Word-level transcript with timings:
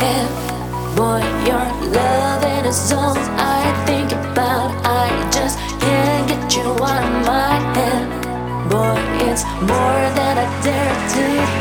if 0.00 0.96
boy 0.96 1.22
your 1.46 1.66
loving 1.92 2.64
is 2.66 2.76
songs, 2.76 3.26
I 3.38 3.62
think 3.86 4.12
about. 4.12 4.70
I 4.84 5.08
just 5.30 5.58
can't 5.80 6.28
get 6.28 6.56
you 6.56 6.68
out 6.82 7.04
of 7.04 7.26
my 7.26 7.54
head, 7.76 8.06
boy. 8.70 9.00
It's 9.28 9.44
more 9.60 10.04
than 10.18 10.38
I 10.38 10.62
dare 10.62 11.48
to. 11.48 11.53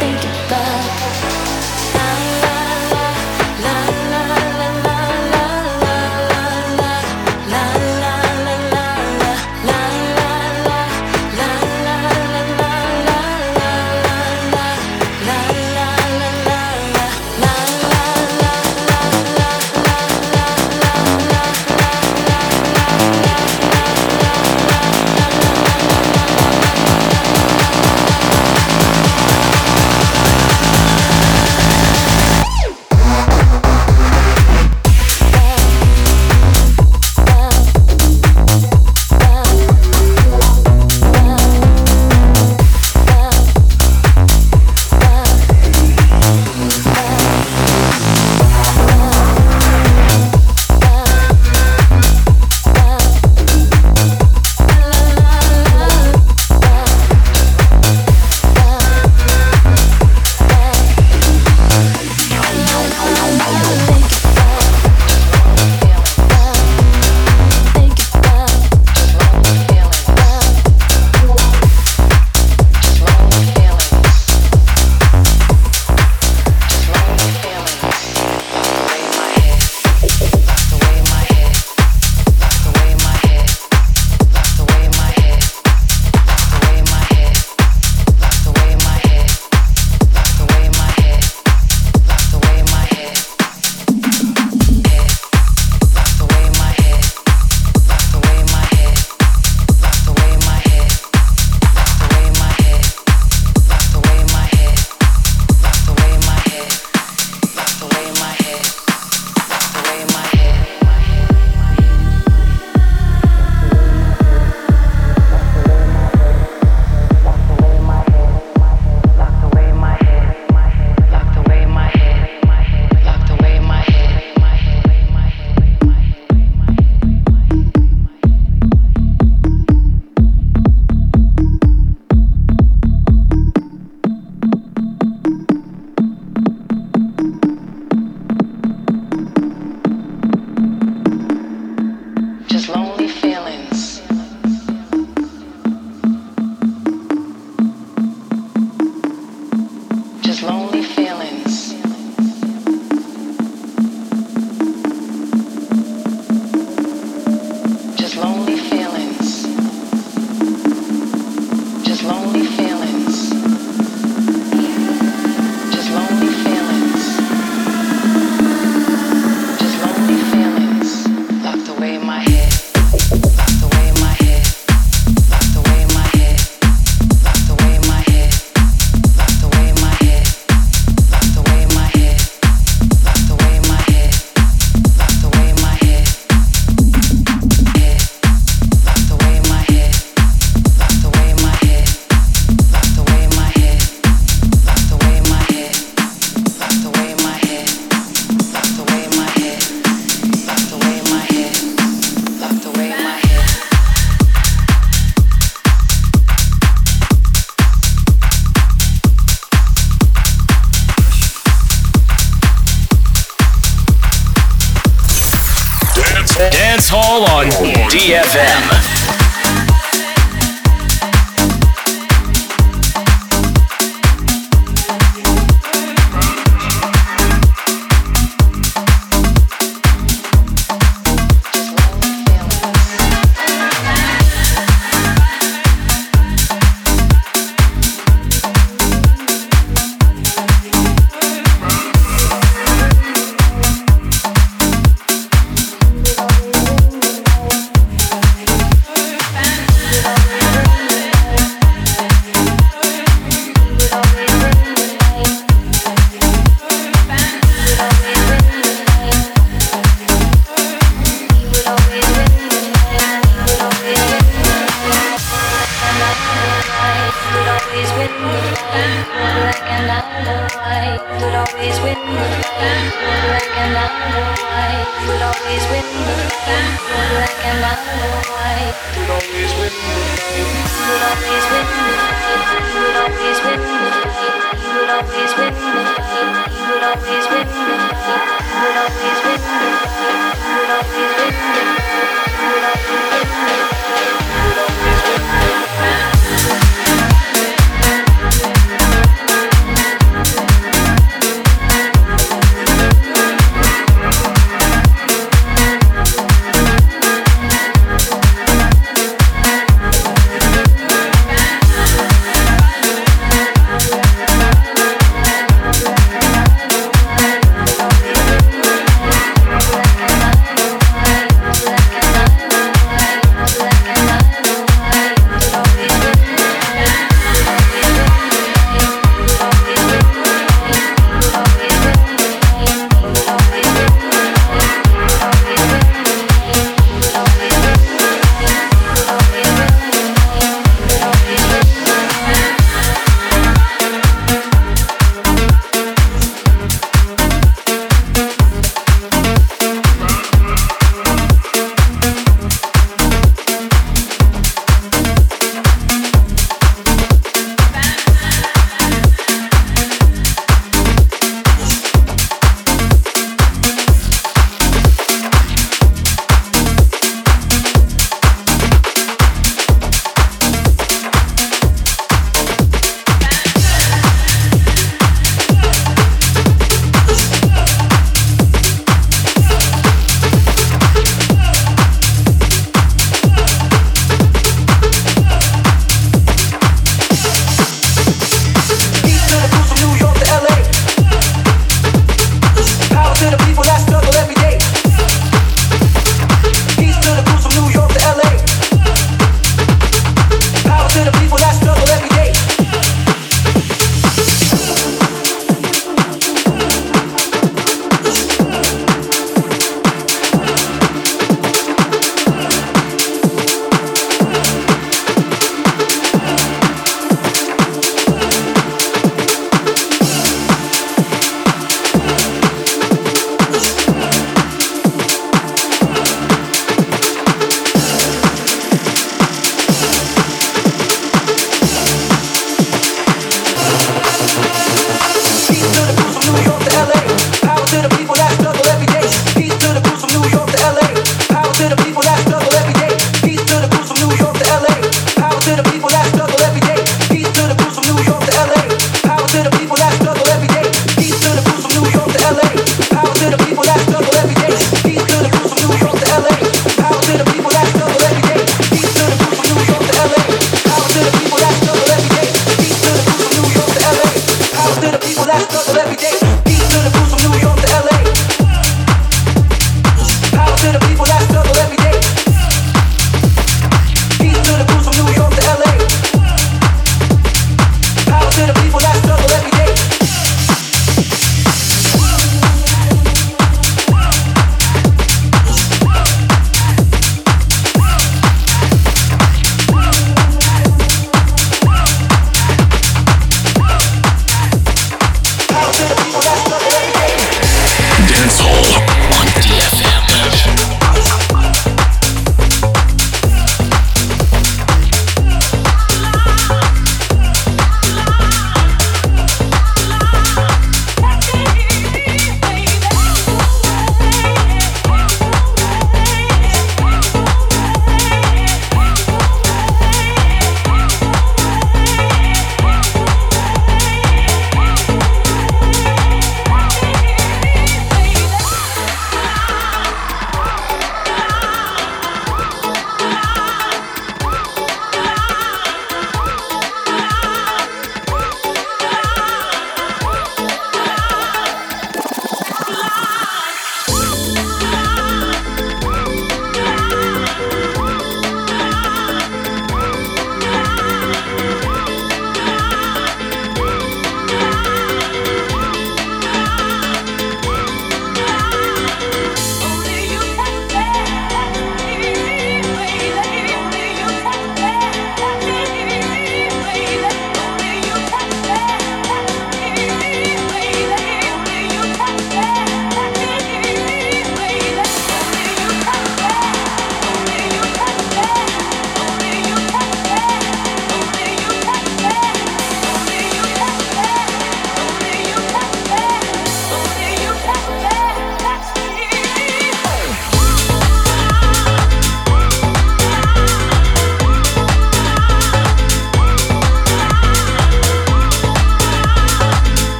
Dance 216.37 216.89
Hall 216.89 217.29
on 217.29 217.45
DFM. 217.91 219.02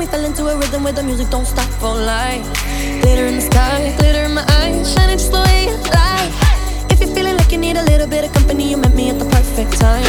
we 0.00 0.06
fell 0.06 0.24
into 0.24 0.46
a 0.46 0.56
rhythm 0.56 0.82
where 0.82 0.94
the 0.94 1.02
music 1.02 1.28
don't 1.28 1.44
stop 1.44 1.68
for 1.78 1.94
life. 1.94 2.42
Glitter 3.02 3.26
in 3.26 3.34
the 3.34 3.42
sky, 3.42 3.94
glitter 3.98 4.24
in 4.24 4.32
my 4.32 4.44
eyes, 4.60 4.94
shining 4.94 5.18
just 5.18 5.30
the 5.30 5.40
way 5.44 5.68
you 5.68 5.76
like. 5.92 6.32
If 6.90 7.00
you're 7.00 7.14
feeling 7.14 7.36
like 7.36 7.52
you 7.52 7.58
need 7.58 7.76
a 7.76 7.82
little 7.82 8.06
bit 8.06 8.24
of 8.24 8.32
company, 8.32 8.70
you 8.70 8.78
met 8.78 8.94
me 8.94 9.10
at 9.10 9.18
the 9.18 9.26
perfect 9.26 9.78
time. 9.78 10.08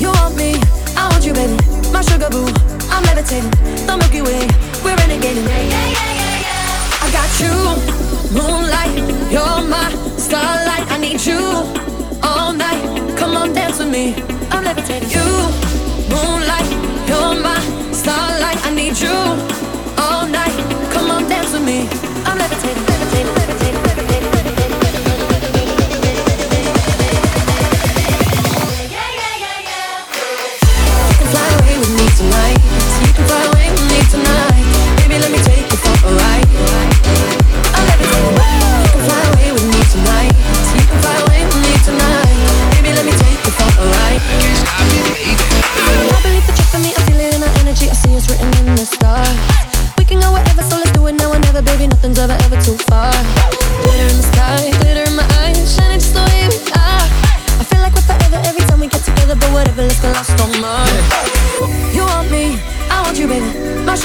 You 0.00 0.08
want 0.08 0.36
me, 0.36 0.56
I 0.96 1.06
want 1.12 1.22
you, 1.26 1.34
baby. 1.34 1.52
My 1.92 2.00
sugar 2.00 2.30
boo, 2.30 2.48
I'm 2.88 3.04
levitating. 3.04 3.50
The 3.84 3.94
Milky 4.00 4.22
Way, 4.22 4.48
we're 4.80 4.96
renegading. 4.96 5.44
Yeah, 5.44 5.64
yeah, 5.68 5.86
yeah, 5.92 6.46
yeah. 6.48 7.04
I 7.04 7.08
got 7.12 7.30
you, 7.44 7.54
moonlight, 8.32 8.96
you're 9.28 9.60
my 9.68 9.92
starlight. 10.16 10.88
I 10.88 10.96
need 10.96 11.20
you 11.20 11.44
all 12.22 12.54
night. 12.54 12.80
Come 13.18 13.36
on, 13.36 13.52
dance 13.52 13.80
with 13.80 13.90
me. 13.90 14.14
I'm 14.48 14.64
levitating. 14.64 15.10
You, 15.10 15.28
moonlight 16.08 16.87
true. 18.98 19.57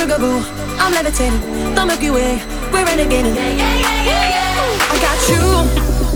sugar 0.04 0.20
boo. 0.20 0.44
I'm 0.80 0.92
levitating, 0.92 1.40
don't 1.76 1.76
the 1.76 1.86
Milky 1.86 2.10
Way, 2.10 2.36
we're 2.72 2.84
renegading. 2.84 3.36
Yeah, 3.36 3.54
yeah, 3.62 3.76
yeah, 3.84 4.10
yeah, 4.10 4.36
yeah. 4.36 4.94
I 4.94 4.98
got 5.06 5.20
you, 5.32 5.44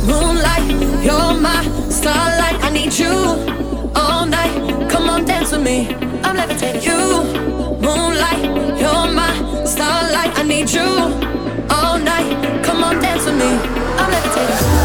moonlight, 0.10 0.67
you're 1.06 1.34
my 1.39 1.63
starlight. 1.89 2.58
I 2.63 2.69
need 2.69 2.93
you 3.00 3.15
all 3.95 4.26
night. 4.26 4.89
Come 4.89 5.10
on, 5.10 5.23
dance 5.23 5.52
with 5.54 5.62
me. 5.62 5.95
I'm 6.23 6.36
levitating. 6.36 6.82
You, 6.82 7.23
moonlight, 7.86 8.43
you're 8.82 9.08
my 9.19 9.32
starlight. 9.65 10.38
I 10.38 10.43
need 10.43 10.69
you 10.69 10.89
all 11.69 11.97
night. 11.97 12.65
Come 12.65 12.84
on, 12.84 13.00
dance 13.00 13.26
with 13.26 13.36
me. 13.36 13.52
I'm 14.00 14.12
levitating. 14.12 14.76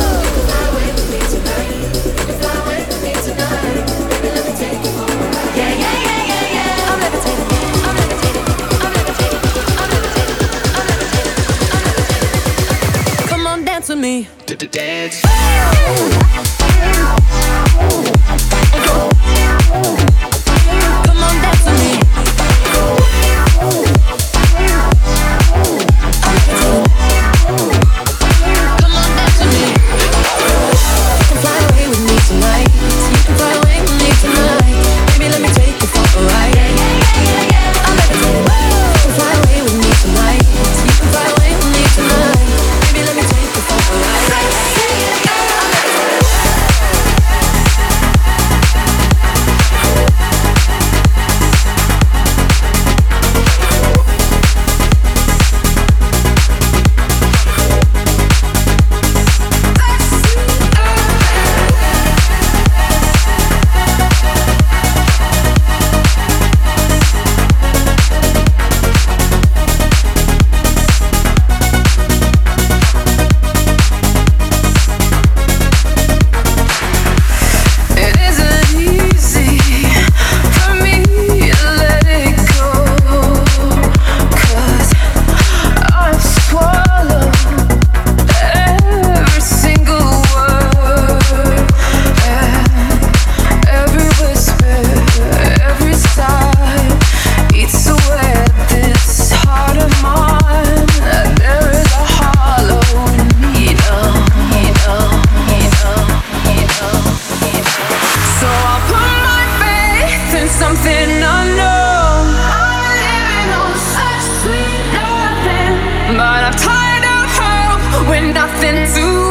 into 118.73 119.22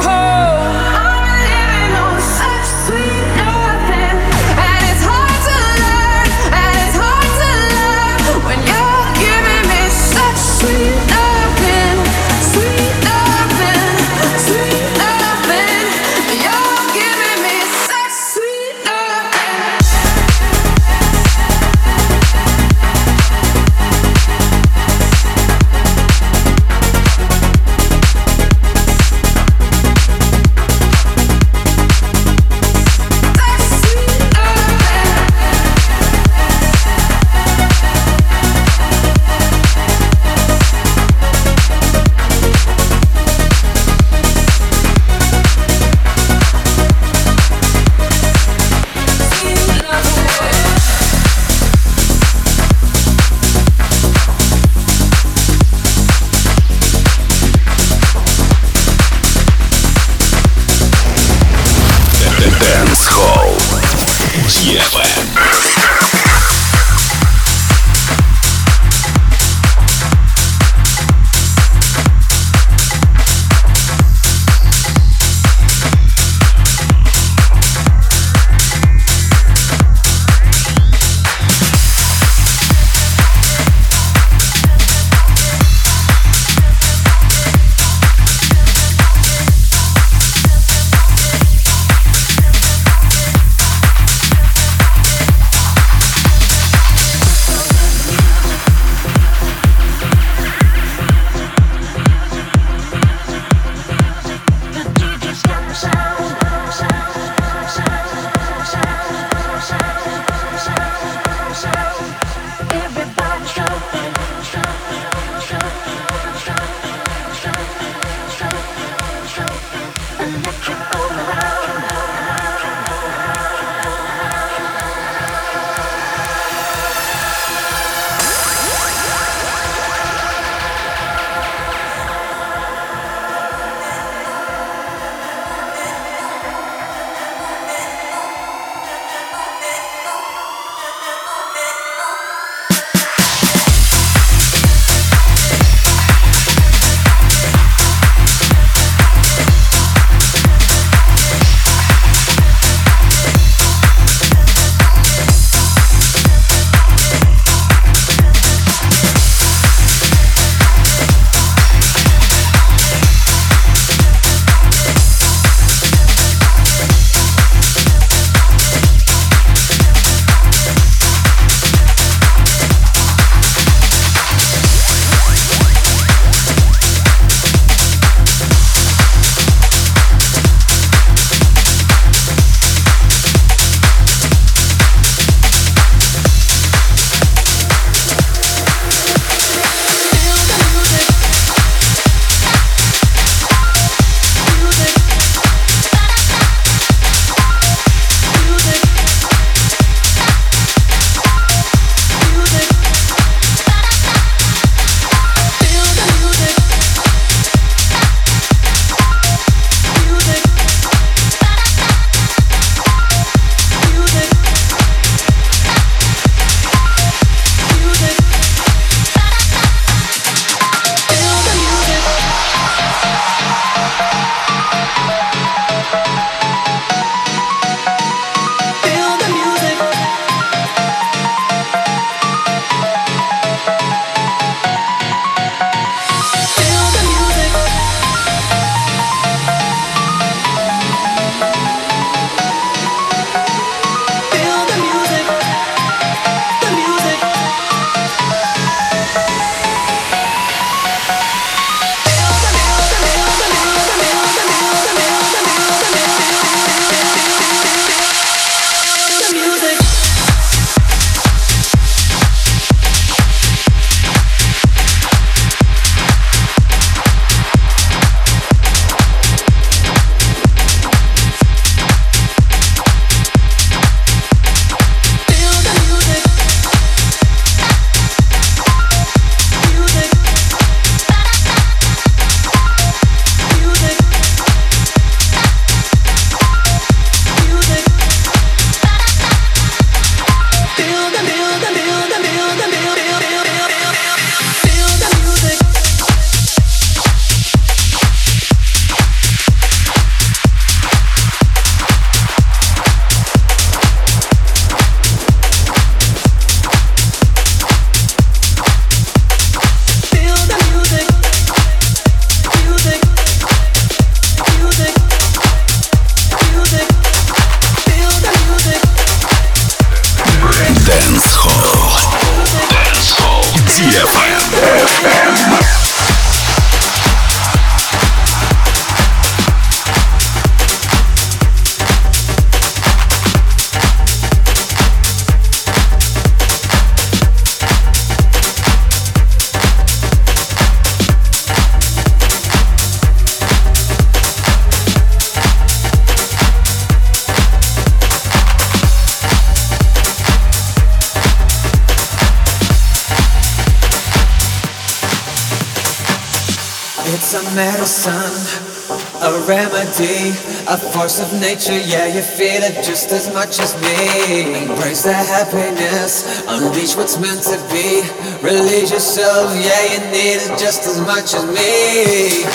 remedy, 360.02 360.30
a 360.68 360.78
force 360.78 361.20
of 361.20 361.32
nature. 361.40 361.78
Yeah, 361.78 362.08
you 362.08 362.22
feel 362.22 362.64
it 362.64 362.84
just 362.84 363.12
as 363.12 363.34
much 363.34 363.60
as 363.60 363.76
me. 363.82 364.64
Embrace 364.64 365.04
the 365.04 365.14
happiness, 365.14 366.44
unleash 366.48 366.96
what's 366.96 367.20
meant 367.20 367.44
to 367.44 367.58
be. 367.72 368.04
Release 368.42 368.92
yourself, 368.92 369.54
yeah, 369.56 369.94
you 369.94 370.00
need 370.12 370.42
it 370.42 370.60
just 370.60 370.88
as 370.88 371.00
much 371.02 371.34
as 371.34 371.46
me. 371.46 372.46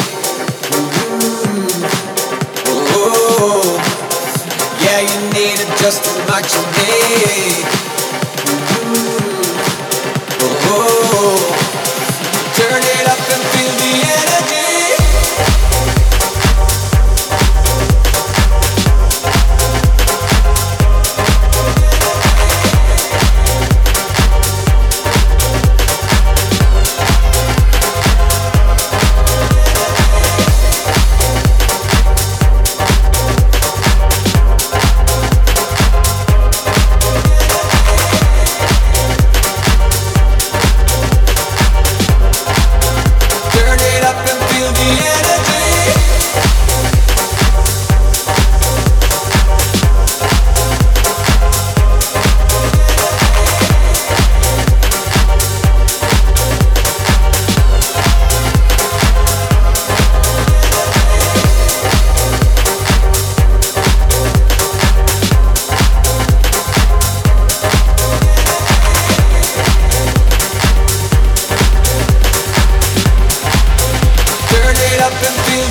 Mm-hmm. 1.07 1.67
yeah, 4.85 5.01
you 5.01 5.21
need 5.33 5.59
it 5.61 5.79
just 5.79 6.07
as 6.07 6.19
much 6.29 6.55
as 6.55 6.65
me. 6.77 7.86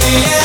Dance 0.05 0.44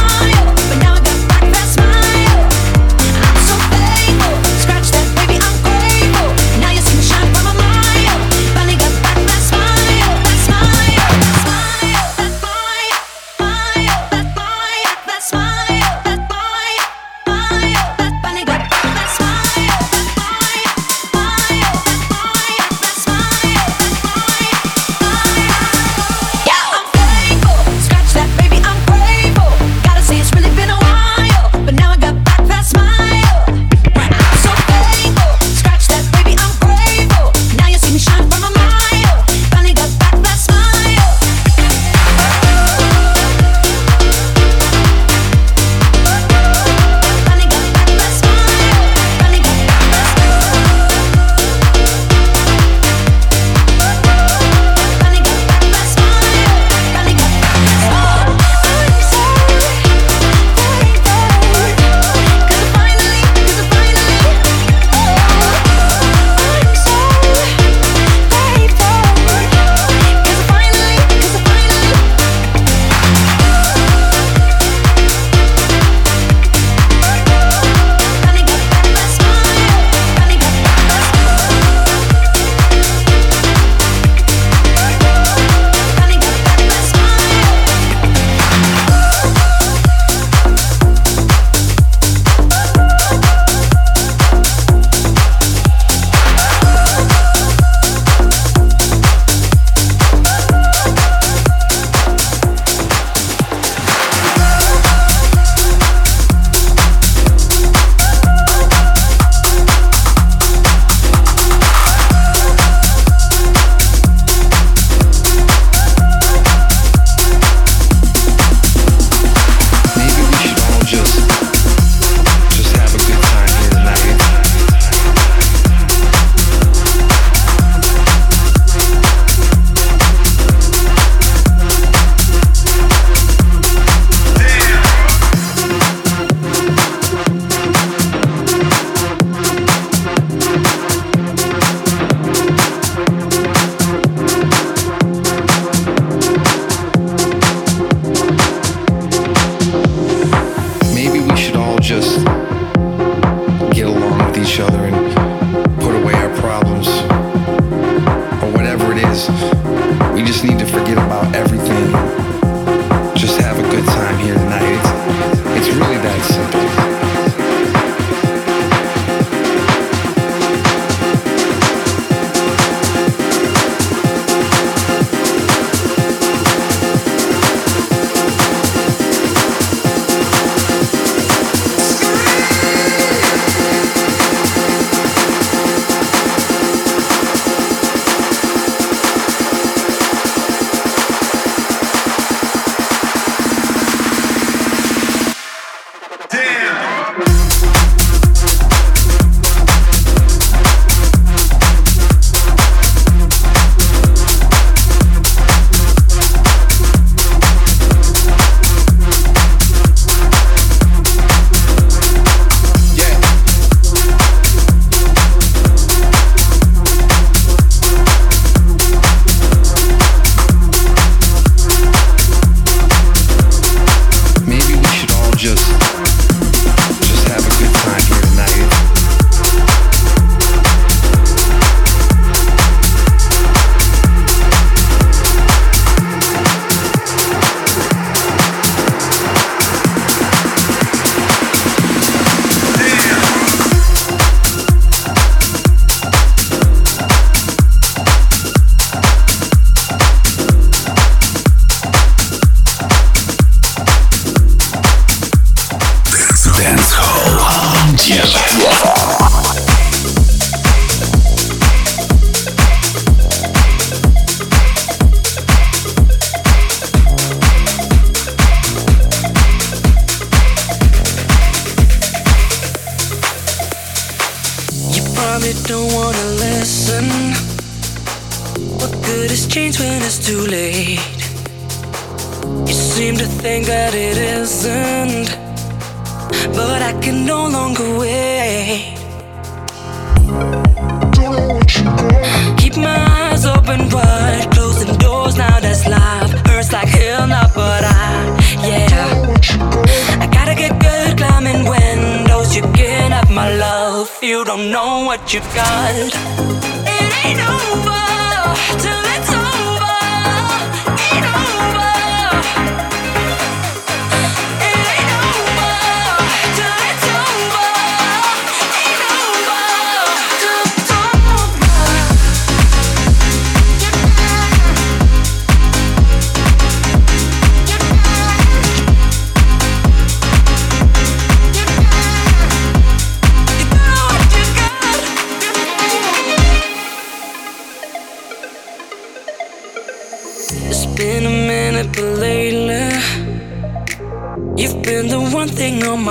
if 304.03 304.23
you 304.23 304.43
don't 304.43 304.71
know 304.71 305.05
what 305.05 305.33
you've 305.33 305.43
got. 305.53 305.93
It 305.95 307.25
ain't 307.25 307.39
over. 307.39 308.00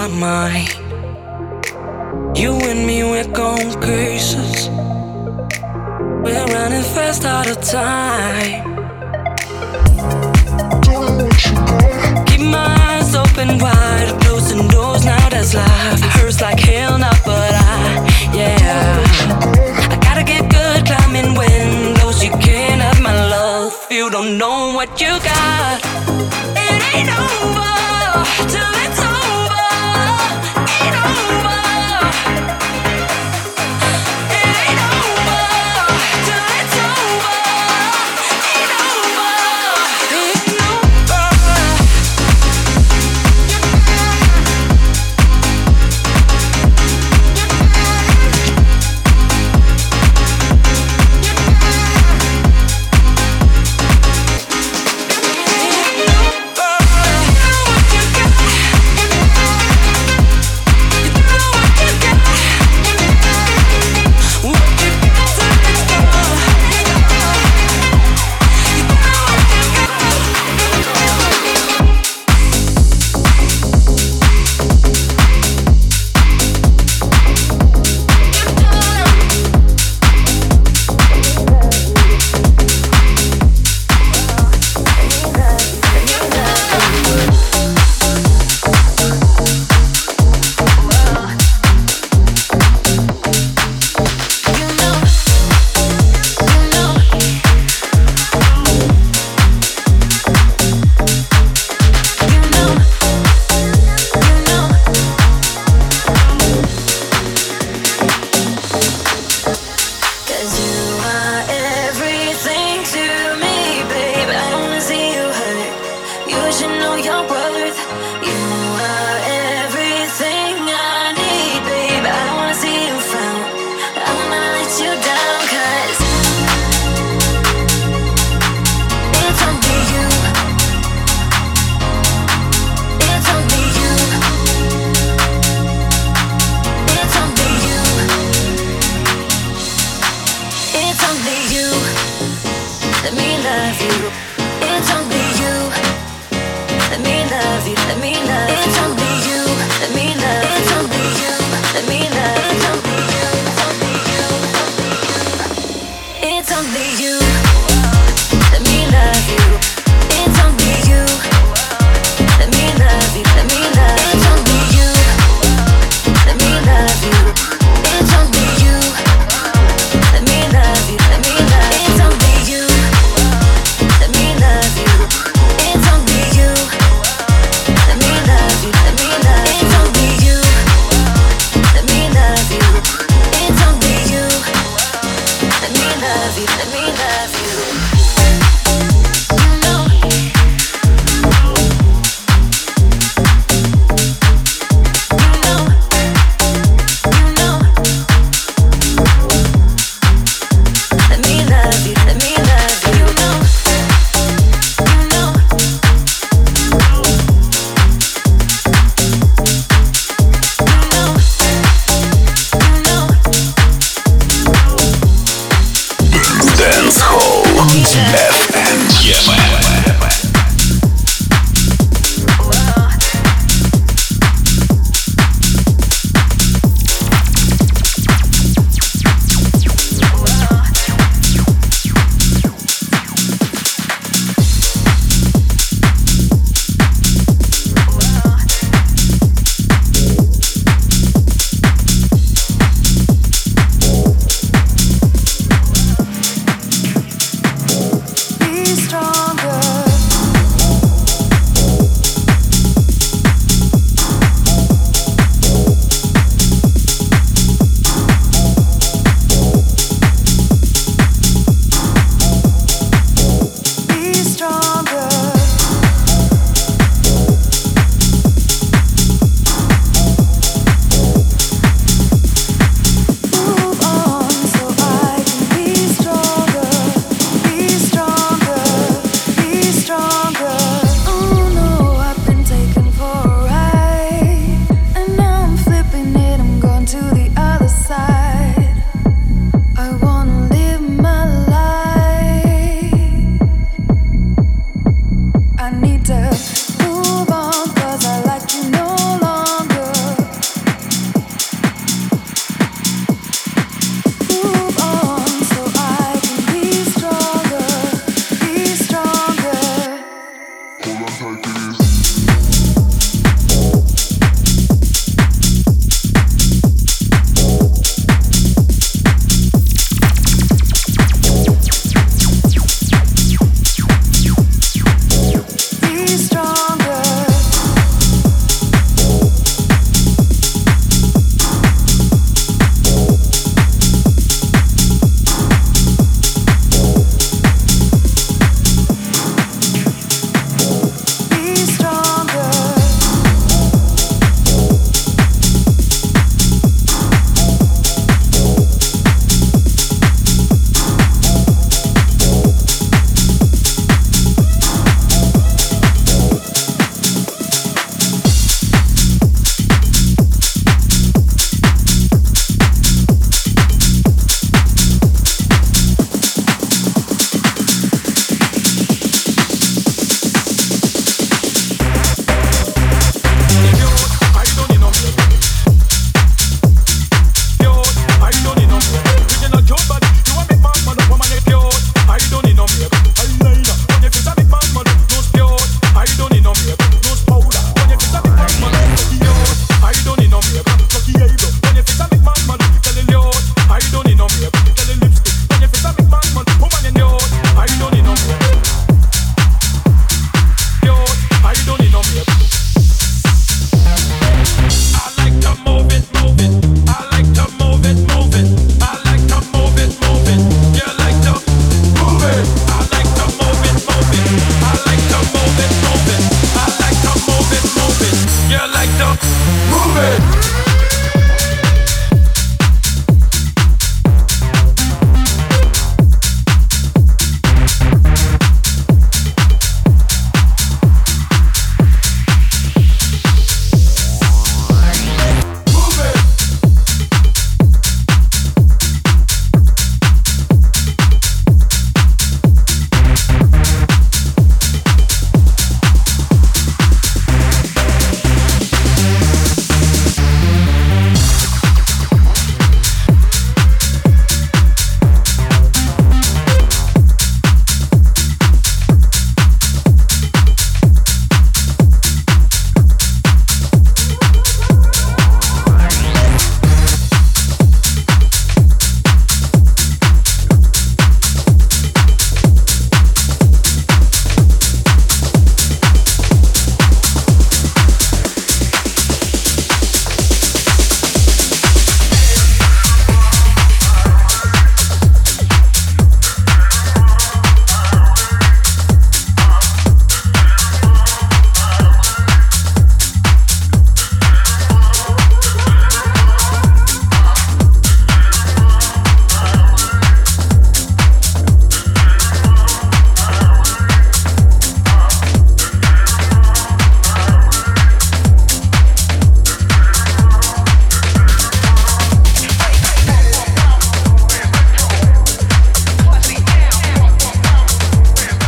my 0.00 0.08
mind. 0.08 0.68
You 2.34 2.52
and 2.70 2.86
me, 2.86 3.02
we're 3.02 3.30
going 3.32 3.70
cases. 3.82 4.68
We're 6.24 6.46
running 6.54 6.86
fast 6.94 7.24
out 7.26 7.46
of 7.52 7.60
time. 7.60 8.62
Keep 12.28 12.42
my 12.58 12.68
eyes 12.88 13.14
open 13.14 13.58
wide, 13.58 14.10
closing 14.22 14.68
doors. 14.68 15.04
Now 15.04 15.28
that's 15.28 15.52
life. 15.54 16.00
Hurts 16.14 16.40
like 16.40 16.60
hell, 16.60 16.98
now, 16.98 17.16
but 17.26 17.52
I, 17.52 18.32
yeah. 18.32 19.04
I 19.92 19.96
gotta 20.06 20.24
get 20.24 20.48
good 20.48 20.86
climbing 20.86 21.34
windows. 21.36 22.24
You 22.24 22.30
can't 22.46 22.80
have 22.80 23.00
my 23.02 23.16
love. 23.34 23.74
You 23.90 24.08
don't 24.08 24.38
know 24.38 24.72
what 24.72 24.98
you 24.98 25.12
got. 25.30 25.80
It 26.56 26.80
ain't 26.94 27.10
over. 27.10 27.99